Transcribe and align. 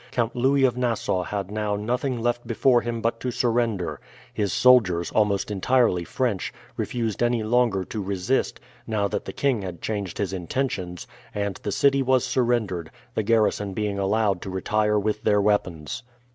Count 0.09 0.35
Louis 0.35 0.63
of 0.63 0.75
Nassau 0.75 1.21
had 1.21 1.51
now 1.51 1.75
nothing 1.75 2.19
left 2.19 2.47
before 2.47 2.81
him 2.81 3.01
but 3.01 3.19
to 3.19 3.29
surrender. 3.29 3.99
His 4.33 4.51
soldiers, 4.51 5.11
almost 5.11 5.51
entirely 5.51 6.03
French, 6.05 6.51
refused 6.75 7.21
any 7.21 7.43
longer 7.43 7.83
to 7.83 8.01
resist, 8.01 8.59
now 8.87 9.07
that 9.09 9.25
the 9.25 9.31
king 9.31 9.61
had 9.61 9.79
changed 9.79 10.17
his 10.17 10.33
intentions, 10.33 11.05
and 11.35 11.57
the 11.57 11.71
city 11.71 12.01
was 12.01 12.25
surrendered, 12.25 12.89
the 13.13 13.21
garrison 13.21 13.73
being 13.75 13.99
allowed 13.99 14.41
to 14.41 14.49
retire 14.49 14.97
with 14.97 15.21
their 15.21 15.39
weapons. 15.39 16.01